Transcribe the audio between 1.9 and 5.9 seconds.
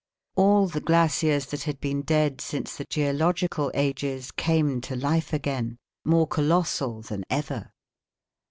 dead since the geological ages came to life again,